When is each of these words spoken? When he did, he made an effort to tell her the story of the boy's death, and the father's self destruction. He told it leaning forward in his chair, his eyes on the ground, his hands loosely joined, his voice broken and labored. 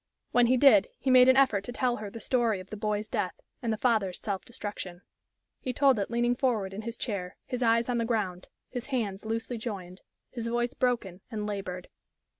When 0.31 0.47
he 0.47 0.57
did, 0.57 0.87
he 0.97 1.11
made 1.11 1.29
an 1.29 1.37
effort 1.37 1.63
to 1.65 1.71
tell 1.71 1.97
her 1.97 2.09
the 2.09 2.19
story 2.19 2.59
of 2.59 2.71
the 2.71 2.75
boy's 2.75 3.07
death, 3.07 3.39
and 3.61 3.71
the 3.71 3.77
father's 3.77 4.19
self 4.19 4.43
destruction. 4.43 5.03
He 5.59 5.73
told 5.73 5.99
it 5.99 6.09
leaning 6.09 6.35
forward 6.35 6.73
in 6.73 6.81
his 6.81 6.97
chair, 6.97 7.37
his 7.45 7.61
eyes 7.61 7.87
on 7.87 7.99
the 7.99 8.03
ground, 8.05 8.47
his 8.67 8.87
hands 8.87 9.25
loosely 9.25 9.59
joined, 9.59 10.01
his 10.31 10.47
voice 10.47 10.73
broken 10.73 11.21
and 11.29 11.45
labored. 11.45 11.87